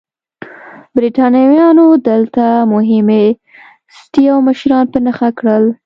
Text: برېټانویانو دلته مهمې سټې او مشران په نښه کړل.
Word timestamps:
برېټانویانو 0.95 1.85
دلته 2.09 2.43
مهمې 2.73 3.25
سټې 3.97 4.23
او 4.33 4.39
مشران 4.47 4.85
په 4.91 4.97
نښه 5.05 5.29
کړل. 5.39 5.63